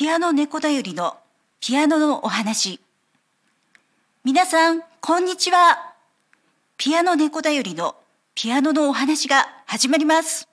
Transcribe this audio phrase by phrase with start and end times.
[0.00, 1.16] ピアノ猫だよりの
[1.58, 2.78] ピアノのお話。
[4.22, 5.92] 皆さん、こんにちは。
[6.76, 7.96] ピアノ猫だよりの
[8.36, 10.46] ピアノのお話が始まります。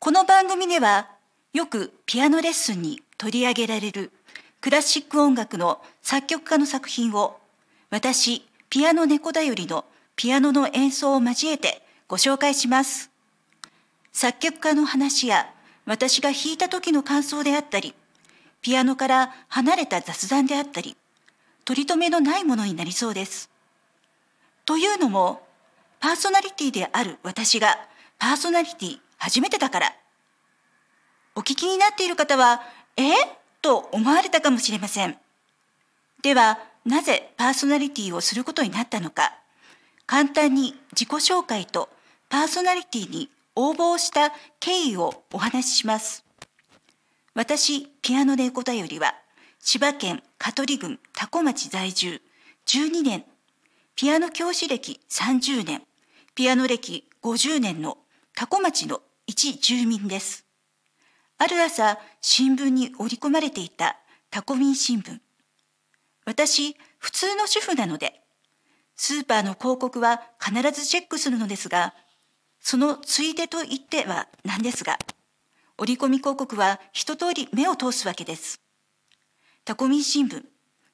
[0.00, 1.08] この番組では、
[1.52, 4.10] よくピアノレッスンに取り上げられる
[4.60, 7.38] クラシック音楽の作曲家の作品を、
[7.90, 9.84] 私、ピアノ猫だよりの
[10.16, 13.08] ピアノの演奏を交えてご紹介します。
[14.12, 15.48] 作曲家の話や
[15.86, 17.94] 私が弾いた時の感想であったり、
[18.62, 20.96] ピアノから離れた雑談であったり、
[21.64, 23.50] 取り留めのないものになりそうです。
[24.64, 25.46] というのも、
[26.00, 27.76] パーソナリティである私が
[28.18, 29.94] パーソナリティ初めてだから。
[31.34, 32.62] お聞きになっている方は、
[32.96, 33.12] え？
[33.62, 35.16] と思われたかもしれません。
[36.22, 39.34] では、なぜパーソナリティをすることになったのか、
[40.06, 41.88] 簡単に自己紹介と
[42.28, 46.24] パーソナリティに応募をした経緯をお話しします。
[47.34, 49.14] 私、ピアノで答よりは、
[49.58, 52.20] 千葉県香取郡多古町在住
[52.66, 53.24] 12年、
[53.94, 55.82] ピアノ教師歴30年、
[56.34, 57.96] ピアノ歴50年の
[58.34, 60.44] 多古町の一住民です。
[61.38, 63.96] ある朝、新聞に織り込まれていた
[64.30, 65.18] タコミン新聞。
[66.26, 68.20] 私、普通の主婦なので、
[68.94, 71.94] スーパーの広告は必ずチェックするのですが、
[72.60, 74.98] そのついでと言ってはなんですが、
[75.82, 78.60] 折り込み広告は一通り目を通すわけです。
[79.64, 80.44] タコミン新聞、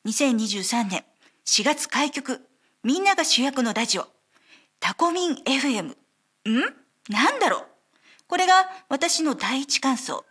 [0.06, 1.04] 2023年
[1.44, 2.40] 4月開局、
[2.82, 4.06] みんなが主役のラジオ、
[4.80, 5.88] タコミン FM。
[5.90, 5.94] ん？
[7.10, 7.66] なんだろう？
[8.28, 10.24] これが私の第一感想。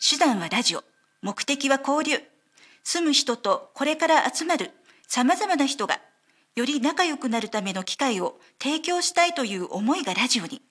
[0.00, 0.84] 手段はラジオ、
[1.20, 2.24] 目的は交流。
[2.84, 4.70] 住む人とこれから集まる
[5.06, 6.00] 様々な人が
[6.56, 10.62] より仲良くなるための機会を提供したいという思いがラジオに。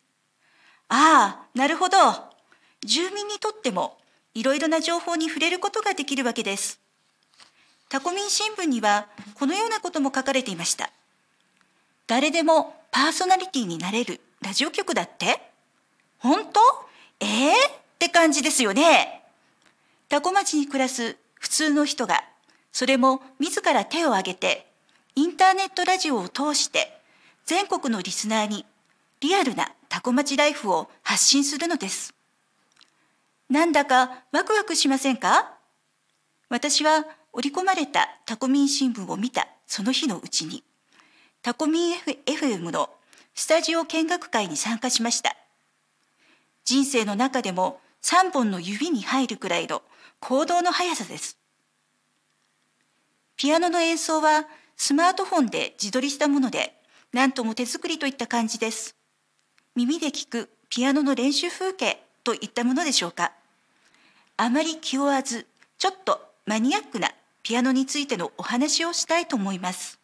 [0.89, 2.30] ああ、なるほど。
[2.83, 3.97] 住民にとっても
[4.33, 6.79] いろいろな情報に触れることができるわけです。
[7.89, 10.91] タコミン新聞にはこのようなことも書かれていました。
[12.07, 15.41] 誰でもパーソナリティになれるラジオ局だって？
[16.19, 16.59] 本当？
[17.19, 17.55] ええー、っ
[17.99, 19.23] て感じですよね。
[20.09, 22.23] タコ町に暮らす普通の人が、
[22.71, 24.65] それも自ら手を挙げて
[25.15, 26.99] インターネットラジオを通して
[27.45, 28.65] 全国のリスナーに
[29.19, 32.13] リアルなタコ町ライフを発信するのです。
[33.51, 35.57] なんだかワクワクしませんか？
[36.47, 40.63] 私は織り込まれたタコミン新聞を見たその日のうちに
[41.41, 41.95] タコミン
[42.25, 42.89] FM の
[43.35, 45.35] スタジオ見学会に参加しました。
[46.63, 49.81] 人生の中でも3本の指に入るくらいの
[50.21, 51.37] 行動の速さです。
[53.35, 54.45] ピアノの演奏は
[54.77, 56.73] スマートフォンで自撮りしたもので、
[57.11, 58.95] 何とも手作りといった感じです。
[59.75, 63.33] 耳で聞くピアノの練習風景といったものでしょうか？
[64.43, 65.45] あまり気負わず、
[65.77, 67.11] ちょっとマニアックな
[67.43, 69.99] ピアノについてのお話をしたいと思います。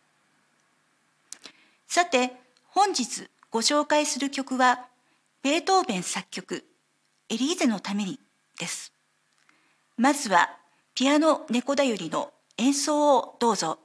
[1.88, 2.34] さて、
[2.68, 4.86] 本日ご紹介する曲は、
[5.42, 6.64] ベートーベン作曲、
[7.30, 8.20] エリーゼのために
[8.60, 8.94] です。
[9.98, 10.56] まずは、
[10.94, 13.80] ピアノ猫だよりの演奏をどうぞ。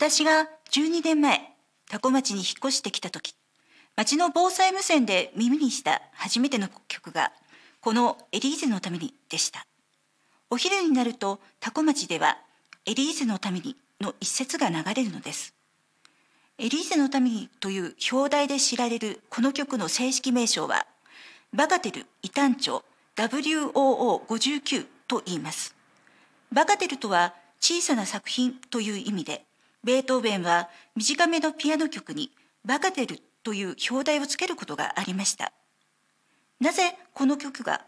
[0.00, 1.40] 私が12年前、
[1.90, 3.34] 多古町に引っ越してきた時、
[3.96, 7.32] 町の防災無線で耳にした初めての曲が、
[7.80, 9.66] このエリーゼのためにでした。
[10.50, 12.38] お昼になると多古町では、
[12.86, 15.52] エリーゼのためにの一節が流れるのです。
[16.58, 20.86] エリーゼのためにという表題で知られるこの曲の正式名称は、
[21.52, 22.84] バガテル異端調
[23.16, 25.74] WOO59 と言います。
[26.52, 29.47] バガテルとは小さな作品という意味で、
[29.84, 32.30] ベートーベンは短めのピアノ曲に
[32.64, 35.52] バガテルという表題をつけることがありました。
[36.60, 37.84] なぜこの曲が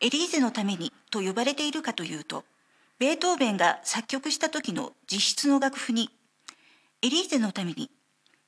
[0.00, 2.44] エリーゼのためにと呼ばれているかというと、
[2.98, 6.10] ベートーベンが作曲した時の実質の楽譜に、
[7.02, 7.90] エリーゼのために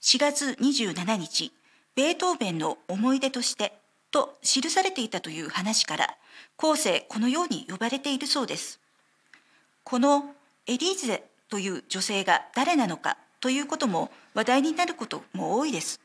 [0.00, 1.52] 4月27日、
[1.94, 3.72] ベートーベンの思い出として
[4.10, 6.16] と記されていたという話から、
[6.56, 8.80] 後世このように呼ばれているそうです。
[9.84, 10.34] この
[10.66, 16.00] エリーゼという女性が誰なのかということも話題になることも多いです。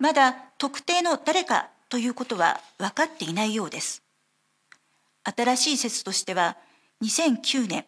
[0.00, 4.02] まだ特定の誰かということは分かっていないようです。
[5.22, 6.56] 新しい説としては
[7.00, 7.84] 2009年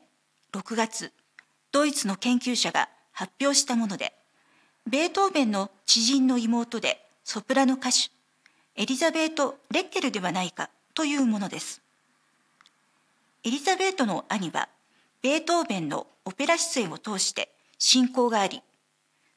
[0.52, 1.10] 6月
[1.72, 4.12] ドイツの研究者が発表したもので
[4.88, 8.12] ベートーベンの知人の妹でソプラノ歌手
[8.76, 11.82] エリザベート・レッケルではないかというものです。
[13.42, 14.68] エリザベートの兄は
[15.22, 18.62] ベートーベンのオペラ出演を通して親交があり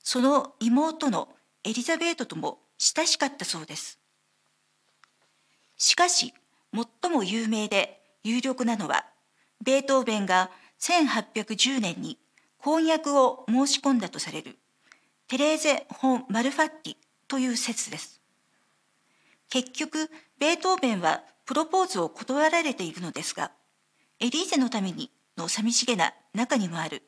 [0.03, 1.29] その妹の
[1.63, 3.99] エリザベートとも親しかったそうです。
[5.77, 6.33] しかし
[6.73, 9.05] 最も有名で有力なのは
[9.63, 12.17] ベートーベンが1810年に
[12.57, 14.57] 婚約を申し込んだとされる
[15.27, 16.95] テレーゼ・ホン・マルファッティ
[17.27, 18.21] という説です。
[19.49, 20.09] 結局、
[20.39, 23.51] ベートーベンはプロポーズを断られているのですが、
[24.19, 27.03] エリーゼのためにの寂しげな中にもある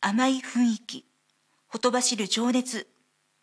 [0.00, 1.06] 甘い雰囲気、
[1.66, 2.86] ほとばしる情熱、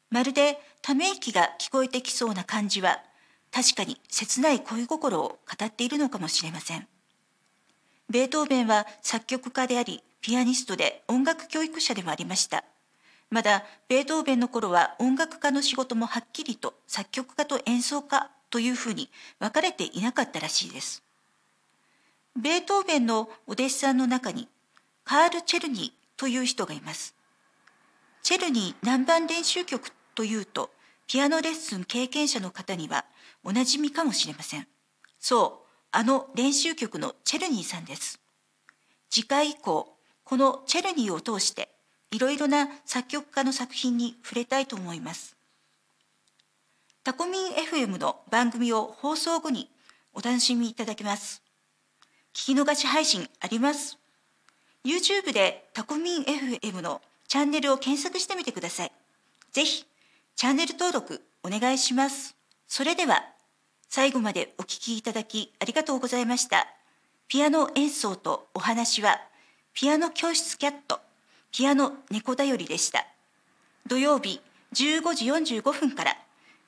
[0.09, 3.01] まるでため息が聞こえてきそうな感じは、
[3.51, 6.87] 確かに切ない恋心を語っているのかもしれません。
[8.09, 12.63] ベートーベンは作曲家であり、ピアニストで音楽教育者でもありました。
[13.31, 19.09] まだベートーベンの頃は音楽家の仕事もはっきりと作曲家と演奏家というふうに
[19.39, 21.01] 分かれていなかったらしいです。
[22.37, 24.47] ベートーベンのお弟子さんの中に
[25.03, 27.13] カール・チェルニーという人がいます。
[28.23, 30.71] チェルニー南蛮練習曲というと
[31.07, 33.05] ピアノレッスン経験者の方には
[33.43, 34.67] おなじみかもしれません。
[35.19, 38.19] そう、あの練習曲のチェルニーさんです。
[39.09, 41.69] 次回以降、このチェルニーを通して
[42.11, 45.35] いろいろな作曲家の作品に触れたいと思います。
[47.03, 49.69] タコミン FM の番組を放送後に
[50.13, 51.41] お楽しみいただけます。
[52.33, 53.97] 聞き逃し配信あります。
[54.85, 58.91] YouTube でタコミン FM のチャンネルを検索してみてください。
[59.51, 59.85] ぜひ、
[60.35, 62.35] チャンネル登録お願いします。
[62.67, 63.23] それでは、
[63.89, 66.67] 最後までお聴きいただきありがとうございました。
[67.27, 69.19] ピアノ演奏とお話は、
[69.73, 70.99] ピアノ教室キャット
[71.51, 73.05] ピアノ猫だよりでした。
[73.87, 74.39] 土曜日
[74.73, 75.25] 15時
[75.59, 76.17] 45分から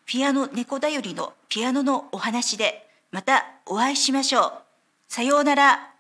[0.06, 4.73] ピアノ猫だよりのピアノのお話でまたお会いしましょう。
[5.14, 5.93] さようなら。